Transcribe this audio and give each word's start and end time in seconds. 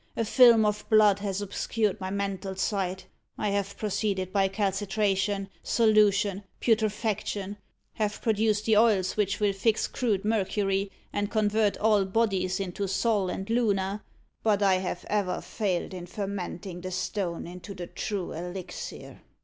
A 0.17 0.25
film 0.25 0.65
of 0.65 0.83
blood 0.89 1.19
has 1.19 1.43
obscured 1.43 2.01
my 2.01 2.09
mental 2.09 2.55
sight. 2.55 3.05
I 3.37 3.49
have 3.49 3.77
proceeded 3.77 4.33
by 4.33 4.47
calcitration, 4.49 5.47
solution, 5.61 6.43
putrefaction 6.59 7.57
have 7.93 8.19
produced 8.19 8.65
the 8.65 8.77
oils 8.77 9.15
which 9.15 9.39
will 9.39 9.53
fix 9.53 9.87
crude 9.87 10.25
mercury, 10.25 10.91
and 11.13 11.29
convert 11.29 11.77
all 11.77 12.03
bodies 12.05 12.59
into 12.59 12.87
sol 12.87 13.29
and 13.29 13.47
luna; 13.47 14.03
but 14.41 14.63
I 14.63 14.77
have 14.77 15.05
ever 15.07 15.39
failed 15.39 15.93
in 15.93 16.07
fermenting 16.07 16.81
the 16.81 16.89
stone 16.89 17.45
into 17.45 17.75
the 17.75 17.85
true 17.85 18.31
elixir. 18.33 19.21